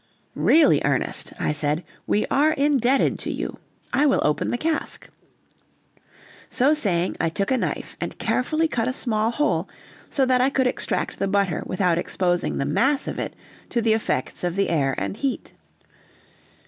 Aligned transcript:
"Really, 0.33 0.81
Ernest," 0.83 1.31
I 1.39 1.51
said, 1.51 1.83
"we 2.07 2.25
are 2.31 2.53
indebted 2.53 3.19
to 3.19 3.31
you. 3.31 3.59
I 3.93 4.07
will 4.07 4.19
open 4.23 4.49
the 4.49 4.57
cask." 4.57 5.07
So 6.49 6.73
saying, 6.73 7.17
I 7.21 7.29
took 7.29 7.51
a 7.51 7.57
knife 7.59 7.95
and 8.01 8.17
carefully 8.17 8.67
cut 8.67 8.87
a 8.87 8.93
small 8.93 9.29
hole, 9.29 9.69
so 10.09 10.25
that 10.25 10.41
I 10.41 10.49
could 10.49 10.65
extract 10.65 11.19
the 11.19 11.27
butter 11.27 11.61
without 11.67 11.99
exposing 11.99 12.57
the 12.57 12.65
mass 12.65 13.07
of 13.07 13.19
it 13.19 13.35
to 13.69 13.79
the 13.79 13.93
effects 13.93 14.43
of 14.43 14.55
the 14.55 14.69
air 14.71 14.95
and 14.97 15.15
heat. 15.15 15.53